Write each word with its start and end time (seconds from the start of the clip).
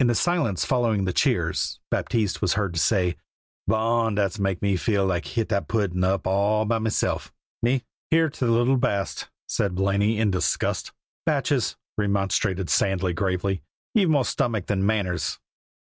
In 0.00 0.08
the 0.08 0.16
silence 0.16 0.64
following 0.64 1.04
the 1.04 1.12
cheers 1.12 1.78
Baptiste 1.88 2.42
was 2.42 2.54
heard 2.54 2.74
to 2.74 2.80
say: 2.80 3.14
"Bon! 3.68 4.16
Dat's 4.16 4.36
mak 4.40 4.60
me 4.60 4.74
feel 4.74 5.06
lak 5.06 5.24
hit 5.26 5.46
dat 5.50 5.68
puddin' 5.68 6.02
all 6.02 6.66
hup 6.66 6.82
meself, 6.82 7.32
me." 7.62 7.84
"Hear 8.10 8.30
till 8.30 8.48
the 8.48 8.52
little 8.58 8.76
baste!" 8.76 9.28
said 9.46 9.76
Blaney 9.76 10.18
in 10.18 10.32
disgust. 10.32 10.90
"Batchees," 11.24 11.76
remonstrated 11.96 12.68
Sandy 12.68 13.12
gravely, 13.12 13.62
"ye've 13.94 14.10
more 14.10 14.24
stomach 14.24 14.66
than 14.66 14.84
manners." 14.84 15.38